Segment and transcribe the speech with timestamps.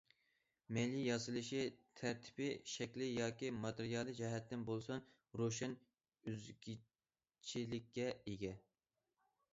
[0.75, 1.49] مەيلى ياسىلىش
[2.01, 5.05] تەرتىپى، شەكلى ياكى ماتېرىيالى جەھەتتىن بولسۇن
[5.43, 5.77] روشەن
[6.33, 8.57] ئۆزگىچىلىككە ئىگە.